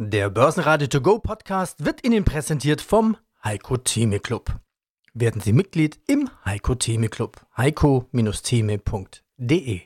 [0.00, 4.60] Der Börsenradio To Go Podcast wird Ihnen präsentiert vom Heiko Theme Club.
[5.12, 7.44] Werden Sie Mitglied im Heiko Theme Club.
[7.56, 9.80] heiko-theme.de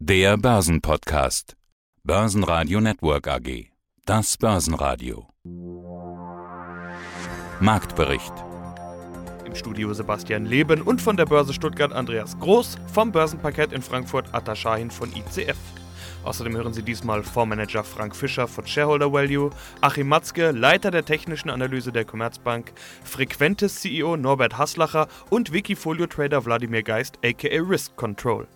[0.00, 1.56] Der Börsenpodcast.
[2.02, 3.66] Börsenradio Network AG.
[4.06, 5.28] Das Börsenradio.
[7.60, 8.34] Marktbericht.
[9.44, 14.34] Im Studio Sebastian Leben und von der Börse Stuttgart Andreas Groß, vom Börsenparkett in Frankfurt
[14.34, 15.56] Atta Shahin von ICF.
[16.24, 19.50] Außerdem hören Sie diesmal Fondsmanager Frank Fischer von Shareholder Value,
[19.82, 22.72] Achim Matzke, Leiter der technischen Analyse der Commerzbank,
[23.04, 28.46] Frequentes CEO Norbert Haslacher und Wikifolio-Trader Wladimir Geist aka Risk Control.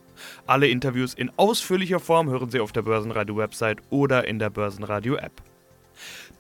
[0.47, 5.43] Alle Interviews in ausführlicher Form hören Sie auf der Börsenradio-Website oder in der Börsenradio-App.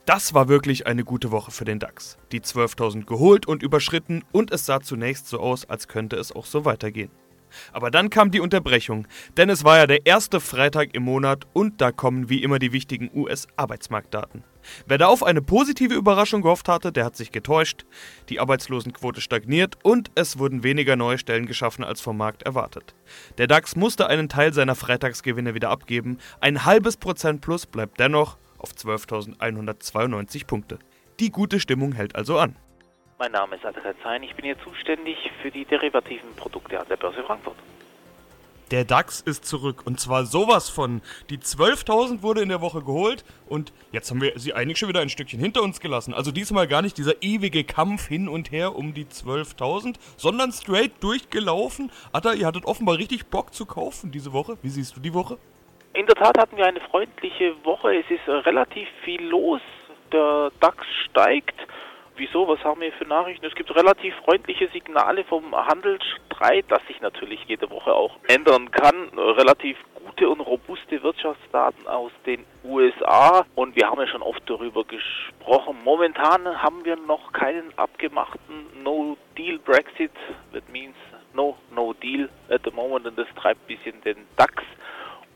[0.06, 2.16] Das war wirklich eine gute Woche für den DAX.
[2.32, 6.46] Die 12.000 geholt und überschritten und es sah zunächst so aus, als könnte es auch
[6.46, 7.10] so weitergehen.
[7.72, 11.80] Aber dann kam die Unterbrechung, denn es war ja der erste Freitag im Monat und
[11.80, 14.44] da kommen wie immer die wichtigen US-Arbeitsmarktdaten.
[14.86, 17.86] Wer da auf eine positive Überraschung gehofft hatte, der hat sich getäuscht.
[18.28, 22.94] Die Arbeitslosenquote stagniert und es wurden weniger neue Stellen geschaffen als vom Markt erwartet.
[23.38, 26.18] Der DAX musste einen Teil seiner Freitagsgewinne wieder abgeben.
[26.40, 30.78] Ein halbes Prozent plus bleibt dennoch auf 12.192 Punkte.
[31.20, 32.56] Die gute Stimmung hält also an.
[33.18, 36.96] Mein Name ist Andreas Hein, ich bin hier zuständig für die derivativen Produkte an der
[36.96, 37.56] Börse Frankfurt.
[38.70, 41.02] Der DAX ist zurück und zwar sowas von.
[41.28, 45.00] Die 12.000 wurde in der Woche geholt und jetzt haben wir sie eigentlich schon wieder
[45.00, 46.14] ein Stückchen hinter uns gelassen.
[46.14, 51.02] Also diesmal gar nicht dieser ewige Kampf hin und her um die 12.000, sondern straight
[51.02, 51.90] durchgelaufen.
[52.12, 54.58] Atta, ihr hattet offenbar richtig Bock zu kaufen diese Woche.
[54.62, 55.38] Wie siehst du die Woche?
[55.94, 57.96] In der Tat hatten wir eine freundliche Woche.
[57.96, 59.62] Es ist relativ viel los.
[60.12, 61.58] Der DAX steigt.
[62.18, 62.48] Wieso?
[62.48, 63.46] Was haben wir für Nachrichten?
[63.46, 69.08] Es gibt relativ freundliche Signale vom Handelsstreit, das sich natürlich jede Woche auch ändern kann.
[69.16, 74.84] Relativ gute und robuste Wirtschaftsdaten aus den USA und wir haben ja schon oft darüber
[74.84, 75.76] gesprochen.
[75.84, 80.10] Momentan haben wir noch keinen abgemachten No-Deal Brexit.
[80.52, 80.96] That means
[81.34, 84.64] no, no deal at the moment und das treibt ein bisschen den DAX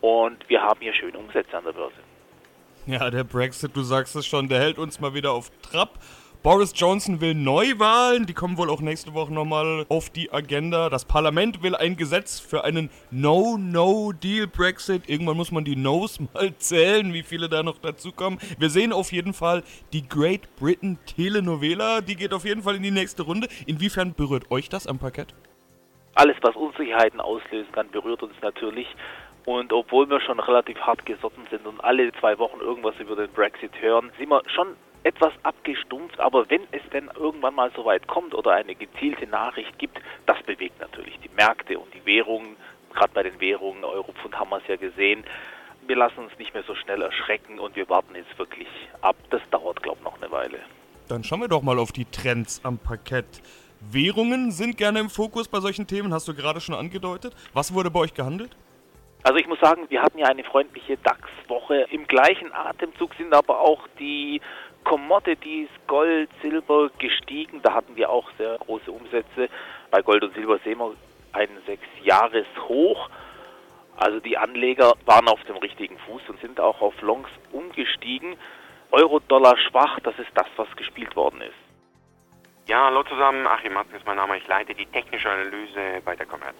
[0.00, 1.94] und wir haben hier schöne Umsätze an der Börse.
[2.86, 6.00] Ja, der Brexit, du sagst es schon, der hält uns mal wieder auf Trab.
[6.42, 10.90] Boris Johnson will Neuwahlen, die kommen wohl auch nächste Woche nochmal auf die Agenda.
[10.90, 15.08] Das Parlament will ein Gesetz für einen No-No-Deal-Brexit.
[15.08, 18.40] Irgendwann muss man die No's mal zählen, wie viele da noch dazukommen.
[18.58, 22.82] Wir sehen auf jeden Fall die Great Britain Telenovela, die geht auf jeden Fall in
[22.82, 23.46] die nächste Runde.
[23.66, 25.36] Inwiefern berührt euch das am Parkett?
[26.16, 28.88] Alles, was Unsicherheiten auslösen kann, berührt uns natürlich.
[29.44, 33.30] Und obwohl wir schon relativ hart gesotten sind und alle zwei Wochen irgendwas über den
[33.32, 38.06] Brexit hören, sind wir schon etwas abgestumpft, aber wenn es denn irgendwann mal so weit
[38.06, 42.56] kommt oder eine gezielte Nachricht gibt, das bewegt natürlich die Märkte und die Währungen.
[42.94, 45.24] Gerade bei den Währungen, Europfund haben wir es ja gesehen.
[45.86, 48.68] Wir lassen uns nicht mehr so schnell erschrecken und wir warten jetzt wirklich
[49.00, 49.16] ab.
[49.30, 50.58] Das dauert, glaube ich, noch eine Weile.
[51.08, 53.42] Dann schauen wir doch mal auf die Trends am Parkett.
[53.90, 57.34] Währungen sind gerne im Fokus bei solchen Themen, hast du gerade schon angedeutet.
[57.52, 58.56] Was wurde bei euch gehandelt?
[59.24, 61.86] Also ich muss sagen, wir hatten ja eine freundliche DAX-Woche.
[61.90, 64.40] Im gleichen Atemzug sind aber auch die
[64.84, 67.62] Commodities, Gold, Silber gestiegen.
[67.62, 69.48] Da hatten wir auch sehr große Umsätze.
[69.92, 70.94] Bei Gold und Silber sehen wir
[71.32, 73.10] einen Sechsjahreshoch.
[73.96, 78.36] Also die Anleger waren auf dem richtigen Fuß und sind auch auf Longs umgestiegen.
[78.90, 82.68] Euro-Dollar schwach, das ist das, was gespielt worden ist.
[82.68, 84.36] Ja, hallo zusammen, Achim Matzke ist mein Name.
[84.38, 86.56] Ich leite die technische Analyse bei der Commerz.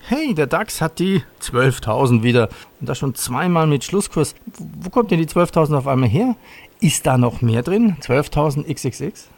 [0.00, 2.48] Hey, der DAX hat die 12.000 wieder.
[2.80, 4.34] Und das schon zweimal mit Schlusskurs.
[4.46, 6.34] Wo kommt denn die 12.000 auf einmal her?
[6.80, 7.96] Ist da noch mehr drin?
[8.00, 9.30] 12.000 XXX?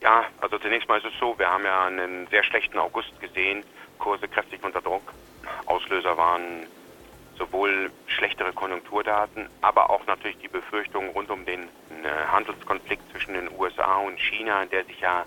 [0.00, 3.62] Ja, also zunächst mal ist es so, wir haben ja einen sehr schlechten August gesehen,
[3.98, 5.12] Kurse kräftig unter Druck.
[5.66, 6.66] Auslöser waren
[7.38, 13.48] sowohl schlechtere Konjunkturdaten, aber auch natürlich die Befürchtungen rund um den äh, Handelskonflikt zwischen den
[13.58, 15.24] USA und China, der sich ja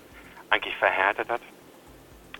[0.50, 1.40] eigentlich verhärtet hat.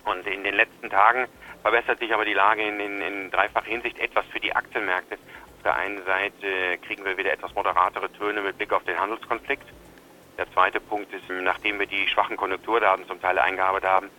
[0.05, 1.27] Und in den letzten Tagen
[1.65, 5.15] verbessert sich aber die Lage in, in, in dreifacher Hinsicht etwas für die Aktienmärkte.
[5.15, 9.65] Auf der einen Seite kriegen wir wieder etwas moderatere Töne mit Blick auf den Handelskonflikt.
[10.37, 14.09] Der zweite Punkt ist, nachdem wir die schwachen Konjunkturdaten zum Teil eingearbeitet haben,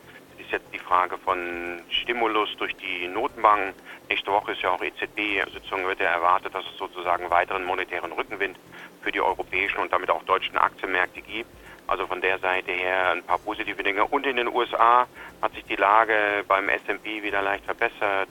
[0.41, 3.75] ist jetzt die Frage von Stimulus durch die Notenbanken.
[4.09, 8.59] Nächste Woche ist ja auch EZB-Sitzung, wird ja erwartet, dass es sozusagen weiteren monetären Rückenwind
[9.03, 11.51] für die europäischen und damit auch deutschen Aktienmärkte gibt.
[11.87, 14.05] Also von der Seite her ein paar positive Dinge.
[14.05, 15.07] Und in den USA
[15.41, 18.29] hat sich die Lage beim S&P wieder leicht verbessert.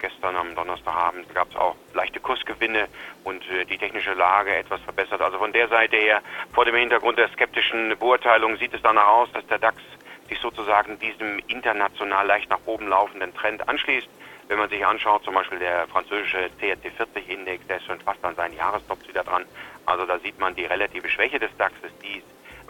[0.00, 2.86] Gestern am Donnerstagabend gab es auch leichte Kursgewinne
[3.24, 5.20] und äh, die technische Lage etwas verbessert.
[5.20, 6.22] Also von der Seite her,
[6.52, 9.82] vor dem Hintergrund der skeptischen Beurteilung, sieht es danach aus, dass der DAX
[10.28, 14.08] sich sozusagen diesem international leicht nach oben laufenden Trend anschließt.
[14.46, 18.24] Wenn man sich anschaut, zum Beispiel der französische CAC 40 Index, der ist schon fast
[18.24, 19.44] an seinen Jahrestops wieder dran.
[19.84, 22.22] Also da sieht man die relative Schwäche des DAXes, die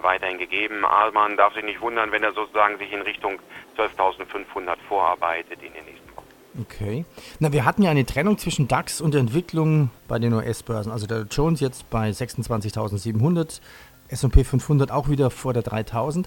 [0.03, 0.85] weiterhin gegeben.
[0.85, 3.39] Aber man darf sich nicht wundern, wenn er sozusagen sich in Richtung
[3.77, 6.27] 12.500 vorarbeitet in den nächsten Wochen.
[6.61, 7.05] Okay.
[7.39, 10.91] Na, wir hatten ja eine Trennung zwischen DAX und der Entwicklung bei den US-Börsen.
[10.91, 13.61] Also der Jones jetzt bei 26.700,
[14.09, 16.27] S&P 500 auch wieder vor der 3.000.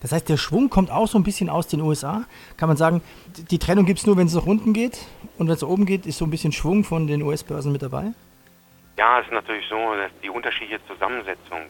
[0.00, 2.24] Das heißt, der Schwung kommt auch so ein bisschen aus den USA.
[2.56, 3.02] Kann man sagen,
[3.50, 4.98] die Trennung gibt es nur, wenn es nach unten geht
[5.38, 7.82] und wenn es nach oben geht, ist so ein bisschen Schwung von den US-Börsen mit
[7.82, 8.12] dabei?
[8.98, 11.62] Ja, es ist natürlich so, dass die unterschiedliche Zusammensetzung,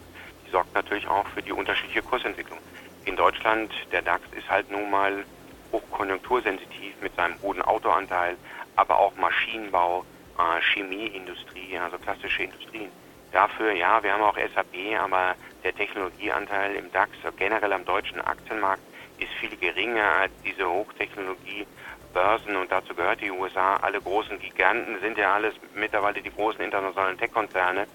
[0.55, 2.59] sorgt natürlich auch für die unterschiedliche Kursentwicklung.
[3.03, 5.25] In Deutschland, der DAX ist halt nun mal
[5.73, 8.37] hochkonjunktursensitiv mit seinem hohen Autoanteil,
[8.77, 10.05] aber auch Maschinenbau,
[10.39, 12.89] äh, Chemieindustrie, also klassische Industrien.
[13.33, 15.35] Dafür, ja, wir haben auch SAP, aber
[15.65, 18.83] der Technologieanteil im DAX, generell am deutschen Aktienmarkt,
[19.17, 23.75] ist viel geringer als diese Hochtechnologie-Börsen und dazu gehört die USA.
[23.75, 27.87] Alle großen Giganten sind ja alles mittlerweile die großen internationalen Tech-Konzerne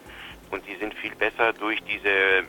[0.51, 2.45] und die sind viel besser durch diese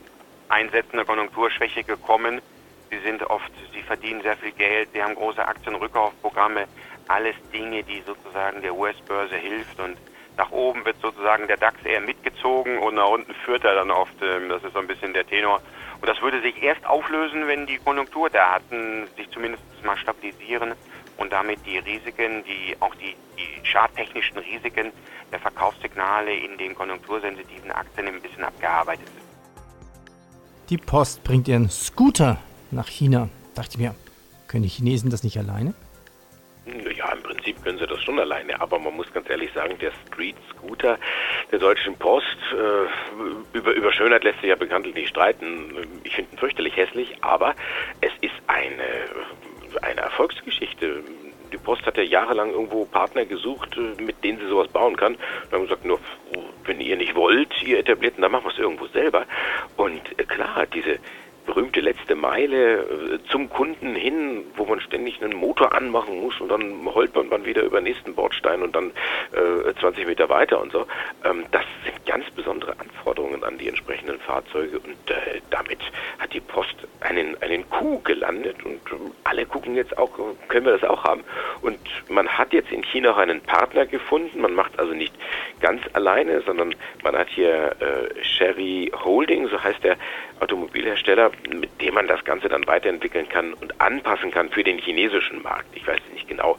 [0.50, 2.42] einsetzende Konjunkturschwäche gekommen.
[2.89, 6.68] Sie sind oft, sie verdienen sehr viel Geld, sie haben große Aktienrückkaufprogramme,
[7.07, 9.98] alles Dinge, die sozusagen der US-Börse hilft und
[10.38, 14.15] nach oben wird sozusagen der DAX eher mitgezogen und nach unten führt er dann oft.
[14.21, 15.62] Ähm, das ist so ein bisschen der Tenor.
[16.00, 20.74] Und das würde sich erst auflösen, wenn die Konjunkturdaten sich zumindest mal stabilisieren
[21.21, 24.91] und damit die Risiken, die auch die, die charttechnischen Risiken
[25.31, 29.21] der Verkaufssignale in den konjunktursensitiven Aktien ein bisschen abgearbeitet sind.
[30.69, 32.38] Die Post bringt ihren Scooter
[32.71, 33.29] nach China.
[33.53, 33.94] Dachte ich mir,
[34.47, 35.73] können die Chinesen das nicht alleine?
[36.95, 39.91] Ja, im Prinzip können sie das schon alleine, aber man muss ganz ehrlich sagen, der
[40.07, 40.97] Street Scooter
[41.51, 45.75] der Deutschen Post, äh, über, über Schönheit lässt sich ja bekanntlich nicht streiten.
[46.03, 47.56] Ich finde ihn fürchterlich hässlich, aber
[48.01, 48.83] es ist eine,
[49.81, 51.03] eine Erfolgsgeschichte.
[51.51, 55.15] Die Post hat ja jahrelang irgendwo Partner gesucht, äh, mit denen sie sowas bauen kann.
[55.15, 56.00] Und haben gesagt, nur
[56.65, 59.25] wenn ihr nicht wollt, ihr etablierten, dann machen wir es irgendwo selber.
[59.77, 61.00] Und äh, klar, diese
[61.45, 61.81] berühmte
[62.21, 67.29] Meile äh, zum Kunden hin, wo man ständig einen Motor anmachen muss und dann holpert
[67.29, 68.91] man wieder über den nächsten Bordstein und dann
[69.33, 70.85] äh, 20 Meter weiter und so.
[71.25, 75.79] Ähm, das sind ganz besondere Anforderungen an die entsprechenden Fahrzeuge und äh, damit
[76.19, 80.12] hat die Post einen, einen Coup gelandet und äh, alle gucken jetzt auch,
[80.47, 81.23] können wir das auch haben.
[81.62, 81.79] Und
[82.09, 84.41] man hat jetzt in China auch einen Partner gefunden.
[84.41, 85.13] Man macht also nicht
[85.59, 89.97] ganz alleine, sondern man hat hier äh, Sherry Holding, so heißt der
[90.42, 95.42] Automobilhersteller, mit dem man das Ganze dann weiterentwickeln kann und anpassen kann für den chinesischen
[95.42, 95.68] Markt.
[95.76, 96.58] Ich weiß nicht genau,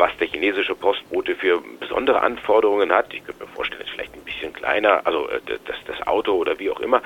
[0.00, 3.12] was der chinesische Postbote für besondere Anforderungen hat.
[3.12, 6.58] Ich könnte mir vorstellen, ist vielleicht ein bisschen kleiner, also äh, das, das Auto oder
[6.58, 7.02] wie auch immer.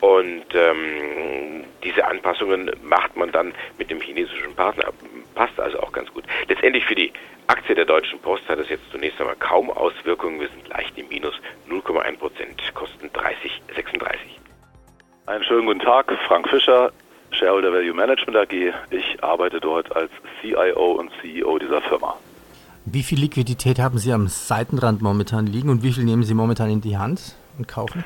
[0.00, 4.92] Und ähm, diese Anpassungen macht man dann mit dem chinesischen Partner.
[5.34, 6.24] Passt also auch ganz gut.
[6.46, 7.12] Letztendlich für die
[7.46, 10.38] Aktie der Deutschen Post hat es jetzt zunächst einmal kaum Auswirkungen.
[10.38, 11.34] Wir sind leicht im Minus
[11.68, 14.43] 0,1 Prozent, kosten 30,36.
[15.26, 16.92] Einen schönen guten Tag, Frank Fischer,
[17.30, 18.74] Shareholder Value Management AG.
[18.90, 20.10] Ich arbeite dort als
[20.42, 22.14] CIO und CEO dieser Firma.
[22.84, 26.68] Wie viel Liquidität haben Sie am Seitenrand momentan liegen und wie viel nehmen Sie momentan
[26.68, 28.04] in die Hand und kaufen?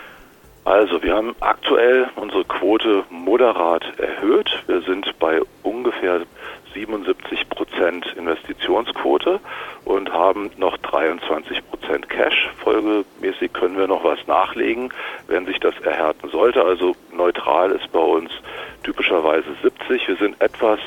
[0.65, 4.51] Also, wir haben aktuell unsere Quote moderat erhöht.
[4.69, 6.21] Wir sind bei ungefähr
[6.79, 9.41] 77 Prozent Investitionsquote
[9.85, 12.51] und haben noch 23 Prozent Cash.
[12.63, 14.93] Folgemäßig können wir noch was nachlegen,
[15.27, 16.65] wenn sich das erhärten sollte.
[16.65, 18.31] Also neutral ist bei uns
[18.85, 20.09] typischerweise 70.
[20.09, 20.79] Wir sind etwas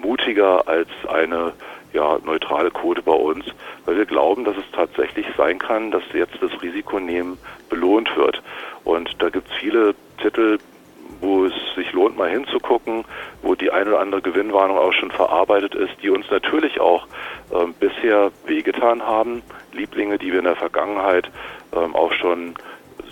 [0.00, 1.52] mutiger als eine
[1.92, 3.44] ja, neutrale Quote bei uns,
[3.84, 8.42] weil wir glauben, dass es tatsächlich sein kann, dass jetzt das Risikonehmen belohnt wird.
[8.84, 10.58] Und da gibt es viele Titel,
[11.24, 13.04] wo es sich lohnt, mal hinzugucken,
[13.42, 17.06] wo die eine oder andere Gewinnwarnung auch schon verarbeitet ist, die uns natürlich auch
[17.52, 19.42] ähm, bisher wehgetan haben.
[19.72, 21.30] Lieblinge, die wir in der Vergangenheit
[21.74, 22.54] ähm, auch schon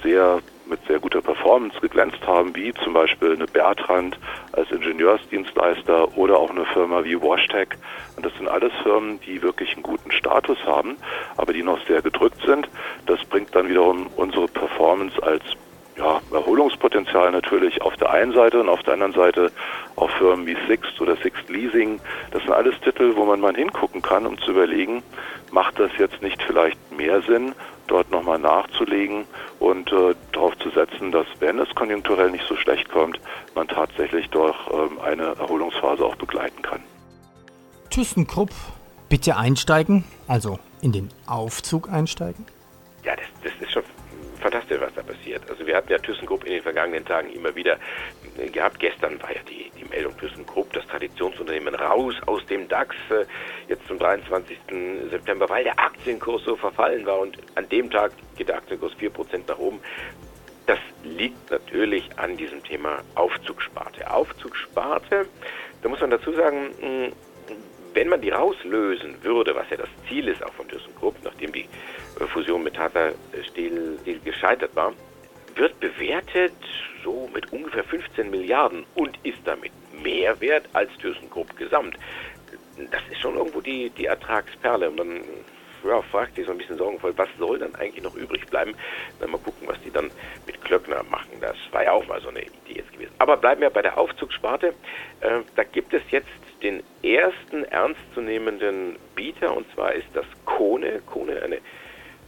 [0.03, 4.19] sehr mit sehr guter Performance geglänzt haben, wie zum Beispiel eine Bertrand
[4.53, 7.69] als Ingenieursdienstleister oder auch eine Firma wie WashTech.
[8.17, 10.97] Und das sind alles Firmen, die wirklich einen guten Status haben,
[11.37, 12.69] aber die noch sehr gedrückt sind.
[13.07, 15.43] Das bringt dann wiederum unsere Performance als
[16.03, 19.53] ja, Erholungspotenzial natürlich auf der einen Seite und auf der anderen Seite
[19.97, 22.01] auch Firmen wie Sixt oder Sixt Leasing.
[22.33, 25.03] Das sind alles Titel, wo man mal hingucken kann, um zu überlegen,
[25.53, 27.55] macht das jetzt nicht vielleicht mehr Sinn,
[27.87, 29.27] dort nochmal nachzulegen
[29.61, 33.21] und äh, darauf zu setzen, dass wenn es konjunkturell nicht so schlecht kommt,
[33.55, 36.81] man tatsächlich doch ähm, eine Erholungsphase auch begleiten kann.
[37.91, 38.51] ThyssenKrupp,
[39.09, 42.47] bitte einsteigen, also in den Aufzug einsteigen?
[43.05, 43.83] Ja, das, das ist schon
[44.43, 45.49] fantastisch, was da passiert.
[45.49, 47.79] Also wir hatten ja ThyssenKrupp in den vergangenen Tagen immer wieder
[48.53, 48.79] gehabt.
[48.79, 53.25] Gestern war ja die, die Meldung ThyssenKrupp, das Traditionsunternehmen, raus aus dem DAX, äh,
[53.69, 54.59] jetzt zum 23.
[55.11, 59.49] September, weil der Aktienkurs so verfallen war und an dem Tag geht der Aktienkurs 4%
[59.49, 59.81] nach oben.
[60.67, 64.11] Das liegt natürlich an diesem Thema Aufzugsparte.
[64.11, 65.27] Aufzugsparte,
[65.83, 67.13] da muss man dazu sagen,
[67.95, 71.69] wenn man die rauslösen würde, was ja das Ziel ist auch von ThyssenKrupp, nachdem die
[72.33, 73.13] Fusion mit Tata
[73.51, 74.93] Steel, Steel gescheitert war,
[75.55, 76.55] wird bewertet
[77.05, 79.73] so mit ungefähr 15 Milliarden und ist damit
[80.03, 81.97] mehr wert als ThyssenKrupp gesamt.
[82.91, 84.91] Das ist schon irgendwo die, die Ertragsperle.
[84.91, 85.21] Und dann
[85.85, 88.75] ja, fragt sich so ein bisschen sorgenvoll, was soll dann eigentlich noch übrig bleiben?
[89.21, 90.11] Dann mal gucken, was die dann
[90.47, 91.31] mit Klöckner machen.
[91.41, 93.13] Das war ja auch mal so eine Idee jetzt gewesen.
[93.19, 94.75] Aber bleiben wir bei der Aufzugssparte.
[95.21, 96.29] Äh, da gibt es jetzt
[96.63, 101.03] den ersten ernstzunehmenden Bieter und zwar ist das Kone.
[101.07, 101.59] Kone, eine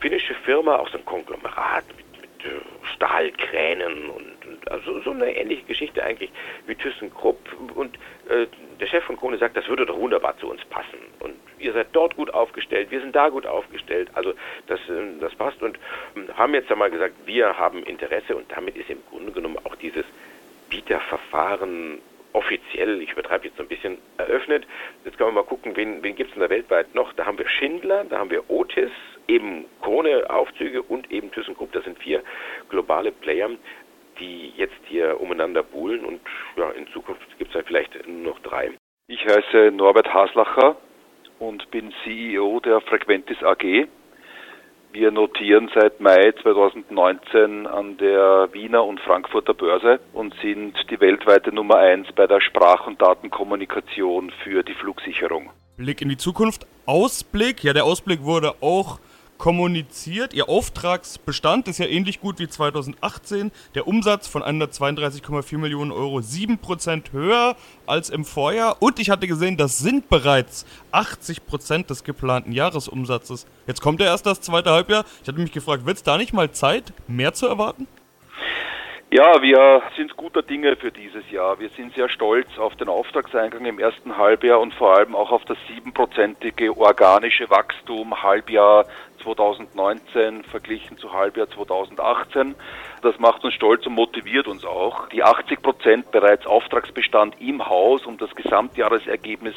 [0.00, 2.04] finnische Firma, auch so ein Konglomerat mit,
[2.44, 2.60] äh,
[2.94, 6.30] Stahlkränen und, und, also so eine ähnliche Geschichte eigentlich
[6.66, 7.38] wie ThyssenKrupp.
[7.74, 7.96] Und
[8.28, 8.46] äh,
[8.80, 10.98] der Chef von Kone sagt, das würde doch wunderbar zu uns passen.
[11.20, 14.10] Und ihr seid dort gut aufgestellt, wir sind da gut aufgestellt.
[14.14, 14.34] Also
[14.66, 15.78] das, äh, das passt und
[16.16, 19.76] ähm, haben jetzt einmal gesagt, wir haben Interesse und damit ist im Grunde genommen auch
[19.76, 20.04] dieses
[20.70, 22.00] Bieterverfahren
[22.34, 24.66] offiziell, ich übertreibe jetzt so ein bisschen, eröffnet.
[25.04, 27.12] Jetzt können wir mal gucken, wen, wen gibt es denn da weltweit noch?
[27.12, 28.90] Da haben wir Schindler, da haben wir Otis,
[29.28, 31.72] eben Krone-Aufzüge und eben ThyssenKrupp.
[31.72, 32.22] Das sind vier
[32.68, 33.50] globale Player,
[34.18, 36.20] die jetzt hier umeinander buhlen und
[36.56, 38.72] ja, in Zukunft gibt es dann vielleicht noch drei.
[39.06, 40.76] Ich heiße Norbert Haslacher
[41.38, 43.88] und bin CEO der Frequentis AG.
[44.92, 51.52] Wir notieren seit Mai 2019 an der Wiener und Frankfurter Börse und sind die weltweite
[51.52, 55.50] Nummer eins bei der Sprach- und Datenkommunikation für die Flugsicherung.
[55.76, 59.00] Blick in die Zukunft, Ausblick, ja der Ausblick wurde auch
[59.44, 60.32] kommuniziert.
[60.32, 63.52] Ihr Auftragsbestand ist ja ähnlich gut wie 2018.
[63.74, 68.80] Der Umsatz von 132,4 Millionen Euro 7% höher als im Vorjahr.
[68.80, 73.46] Und ich hatte gesehen, das sind bereits 80% des geplanten Jahresumsatzes.
[73.66, 75.04] Jetzt kommt ja erst das zweite Halbjahr.
[75.20, 77.86] Ich hatte mich gefragt, wird es da nicht mal Zeit, mehr zu erwarten?
[79.16, 81.60] Ja, wir sind guter Dinge für dieses Jahr.
[81.60, 85.44] Wir sind sehr stolz auf den Auftragseingang im ersten Halbjahr und vor allem auch auf
[85.44, 88.86] das siebenprozentige organische Wachstum Halbjahr
[89.24, 92.54] 2019 verglichen zu Halbjahr 2018.
[93.04, 95.10] Das macht uns stolz und motiviert uns auch.
[95.10, 99.54] Die 80 Prozent bereits Auftragsbestand im Haus, um das Gesamtjahresergebnis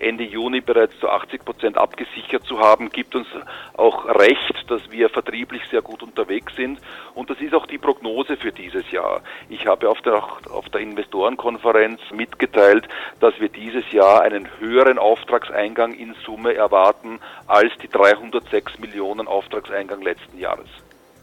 [0.00, 3.28] Ende Juni bereits zu 80 Prozent abgesichert zu haben, gibt uns
[3.76, 6.80] auch recht, dass wir vertrieblich sehr gut unterwegs sind.
[7.14, 9.22] Und das ist auch die Prognose für dieses Jahr.
[9.48, 12.88] Ich habe auf der, auf der Investorenkonferenz mitgeteilt,
[13.20, 20.02] dass wir dieses Jahr einen höheren Auftragseingang in Summe erwarten als die 306 Millionen Auftragseingang
[20.02, 20.68] letzten Jahres.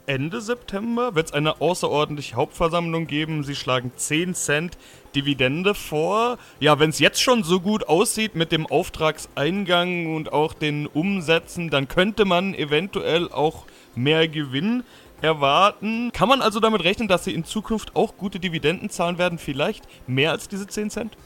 [0.07, 3.43] Ende September wird es eine außerordentliche Hauptversammlung geben.
[3.43, 4.77] Sie schlagen 10 Cent
[5.15, 6.37] Dividende vor.
[6.59, 11.69] Ja, wenn es jetzt schon so gut aussieht mit dem Auftragseingang und auch den Umsätzen,
[11.69, 14.83] dann könnte man eventuell auch mehr Gewinn
[15.21, 16.11] erwarten.
[16.11, 19.39] Kann man also damit rechnen, dass Sie in Zukunft auch gute Dividenden zahlen werden?
[19.39, 21.17] Vielleicht mehr als diese 10 Cent?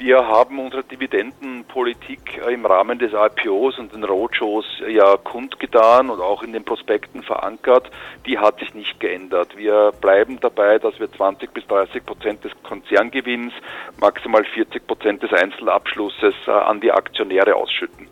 [0.00, 6.42] Wir haben unsere Dividendenpolitik im Rahmen des IPOs und den Roadshows ja kundgetan und auch
[6.42, 7.90] in den Prospekten verankert.
[8.24, 9.54] Die hat sich nicht geändert.
[9.58, 13.52] Wir bleiben dabei, dass wir 20 bis 30 Prozent des Konzerngewinns,
[14.00, 18.08] maximal 40 Prozent des Einzelabschlusses äh, an die Aktionäre ausschütten.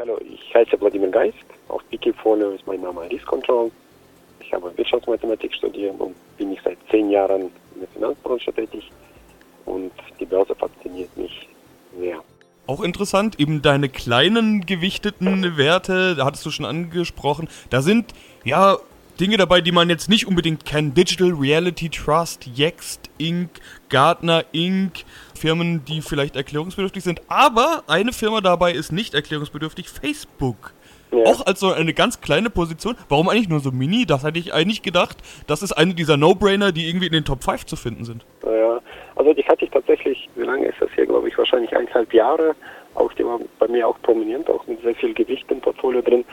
[0.00, 1.38] Hallo, ich heiße Wladimir Geist.
[1.68, 3.70] Auf Wikifolio ist mein Name Risk Control.
[4.40, 7.42] Ich habe Wirtschaftsmathematik studiert und bin ich seit zehn Jahren
[7.74, 8.90] in der Finanzbranche tätig
[9.68, 11.48] und die Börse fasziniert mich
[11.98, 12.18] sehr.
[12.66, 18.12] Auch interessant, eben deine kleinen gewichteten Werte, da hattest du schon angesprochen, da sind
[18.44, 18.76] ja
[19.18, 20.96] Dinge dabei, die man jetzt nicht unbedingt kennt.
[20.96, 23.50] Digital Reality Trust, Yext Inc.,
[23.88, 27.22] Gartner Inc., Firmen, die vielleicht erklärungsbedürftig sind.
[27.28, 30.72] Aber eine Firma dabei ist nicht erklärungsbedürftig, Facebook.
[31.10, 31.24] Ja.
[31.24, 32.96] Auch als so eine ganz kleine Position.
[33.08, 34.04] Warum eigentlich nur so mini?
[34.04, 35.16] Das hätte ich eigentlich gedacht.
[35.46, 38.24] Das ist eine dieser No-Brainer, die irgendwie in den Top 5 zu finden sind.
[38.44, 38.80] Ja,
[39.18, 42.54] also die hatte ich tatsächlich, wie lange ist das hier, glaube ich, wahrscheinlich eineinhalb Jahre.
[42.94, 46.24] Auch die war bei mir auch prominent, auch mit sehr viel Gewicht im Portfolio drin.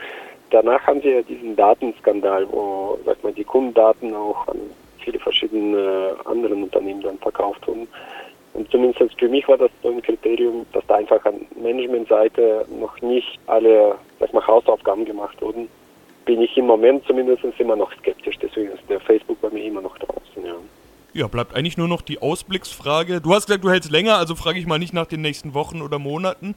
[0.50, 4.60] Danach haben sie ja diesen Datenskandal, wo, sag mal, die Kundendaten auch an
[5.00, 7.88] viele verschiedene anderen Unternehmen dann verkauft wurden.
[8.54, 13.00] Und zumindest für mich war das so ein Kriterium, dass da einfach an Managementseite noch
[13.02, 15.68] nicht alle sag mal, Hausaufgaben gemacht wurden.
[16.24, 19.82] Bin ich im Moment zumindest immer noch skeptisch, deswegen ist der Facebook bei mir immer
[19.82, 20.44] noch draußen.
[20.44, 20.54] Ja.
[21.16, 23.22] Ja, bleibt eigentlich nur noch die Ausblicksfrage.
[23.22, 25.80] Du hast gesagt, du hältst länger, also frage ich mal nicht nach den nächsten Wochen
[25.80, 26.54] oder Monaten.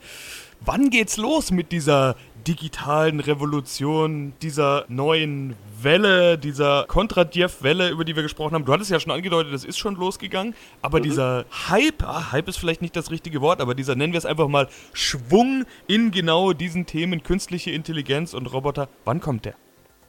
[0.59, 8.23] Wann geht's los mit dieser digitalen Revolution, dieser neuen Welle, dieser Kontradiev-Welle, über die wir
[8.23, 8.65] gesprochen haben.
[8.65, 11.03] Du hattest ja schon angedeutet, das ist schon losgegangen, aber mhm.
[11.03, 14.25] dieser Hype, ah, Hype ist vielleicht nicht das richtige Wort, aber dieser, nennen wir es
[14.25, 19.55] einfach mal, Schwung in genau diesen Themen künstliche Intelligenz und Roboter, wann kommt der?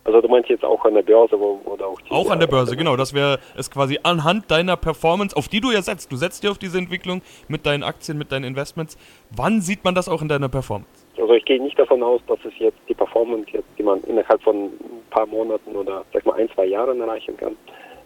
[0.05, 2.77] Also du meinst jetzt auch an der Börse wo, oder auch Auch an der Börse,
[2.77, 2.97] genau.
[2.97, 6.11] Das wäre es quasi anhand deiner Performance, auf die du ja setzt.
[6.11, 8.97] Du setzt ja auf diese Entwicklung mit deinen Aktien, mit deinen Investments.
[9.31, 11.07] Wann sieht man das auch in deiner Performance?
[11.19, 14.43] Also ich gehe nicht davon aus, dass es jetzt die Performance jetzt, die man innerhalb
[14.43, 17.57] von ein paar Monaten oder sag mal ein, zwei Jahren erreichen kann.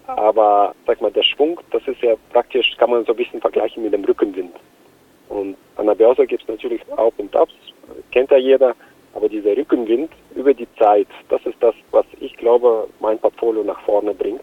[0.06, 3.84] Aber sag mal, der Schwung, das ist ja praktisch, kann man so ein bisschen vergleichen
[3.84, 4.54] mit dem Rückenwind.
[5.28, 7.54] Und an der Börse gibt es natürlich Auf und Ups,
[8.10, 8.74] kennt ja jeder.
[9.14, 13.80] Aber dieser Rückenwind über die Zeit, das ist das, was ich glaube, mein Portfolio nach
[13.82, 14.42] vorne bringt.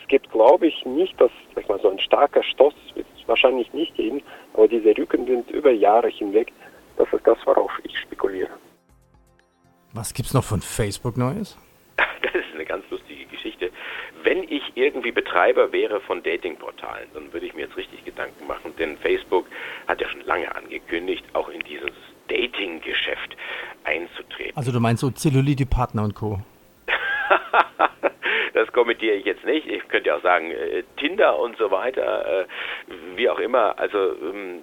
[0.00, 3.28] Es gibt, glaube ich, nicht, dass sag ich mal, so ein starker Stoß wird es
[3.28, 4.22] wahrscheinlich nicht geben,
[4.54, 6.52] aber dieser Rückenwind über Jahre hinweg,
[6.96, 8.50] das ist das, worauf ich spekuliere.
[9.92, 11.56] Was gibt es noch von Facebook Neues?
[12.22, 13.70] Das ist eine ganz lustige Geschichte.
[14.22, 18.74] Wenn ich irgendwie Betreiber wäre von Datingportalen, dann würde ich mir jetzt richtig Gedanken machen,
[18.78, 19.46] denn Facebook
[19.86, 21.92] hat ja schon lange angekündigt, auch in dieses
[22.28, 23.36] Dating-Geschäft
[23.84, 24.56] einzutreten.
[24.56, 26.40] Also du meinst so Zellulite-Partner und Co.
[28.54, 29.66] das kommentiere ich jetzt nicht.
[29.66, 32.46] Ich könnte ja auch sagen, äh, Tinder und so weiter, äh,
[33.14, 33.78] wie auch immer.
[33.78, 34.60] Also ähm,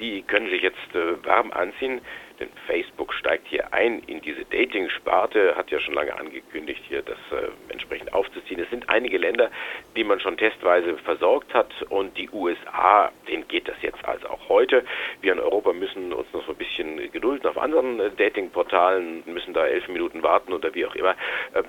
[0.00, 2.00] die können sich jetzt äh, warm anziehen.
[2.40, 7.18] Denn Facebook steigt hier ein in diese Dating-Sparte, hat ja schon lange angekündigt, hier das
[7.30, 8.60] äh, entsprechend aufzuziehen.
[8.60, 9.50] Es sind einige Länder,
[9.96, 14.48] die man schon testweise versorgt hat und die USA, denen geht das jetzt also auch
[14.48, 14.84] heute.
[15.20, 19.54] Wir in Europa müssen uns noch so ein bisschen gedulden auf anderen äh, Dating-Portalen, müssen
[19.54, 21.14] da elf Minuten warten oder wie auch immer.
[21.52, 21.62] Äh,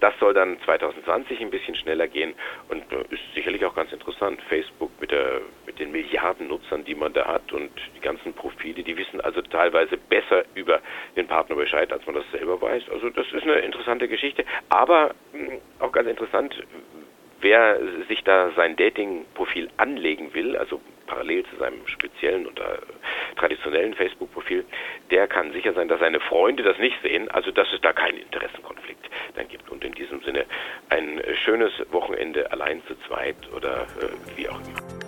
[0.00, 2.34] das soll dann 2020 ein bisschen schneller gehen
[2.68, 4.40] und äh, ist sicherlich auch ganz interessant.
[4.48, 8.82] Facebook mit, der, mit den Milliarden Nutzern, die man da hat und die ganzen Profile,
[8.82, 10.80] die wissen also teilweise besser über
[11.16, 12.84] den Partner Bescheid, als man das selber weiß.
[12.90, 14.44] Also das ist eine interessante Geschichte.
[14.68, 16.54] Aber hm, auch ganz interessant,
[17.40, 17.78] wer
[18.08, 22.78] sich da sein Dating-Profil anlegen will, also parallel zu seinem speziellen oder
[23.36, 24.64] traditionellen Facebook-Profil,
[25.10, 28.18] der kann sicher sein, dass seine Freunde das nicht sehen, also dass es da keinen
[28.18, 29.70] Interessenkonflikt dann gibt.
[29.70, 30.44] Und in diesem Sinne
[30.90, 35.07] ein schönes Wochenende allein zu zweit oder äh, wie auch immer.